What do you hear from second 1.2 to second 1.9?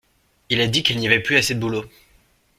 plus assez de boulot.